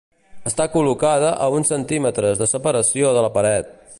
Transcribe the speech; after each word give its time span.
Està 0.51 0.65
col·locada 0.75 1.29
a 1.47 1.51
uns 1.57 1.71
centímetres 1.75 2.41
de 2.43 2.49
separació 2.57 3.15
de 3.19 3.27
la 3.27 3.33
paret. 3.39 3.73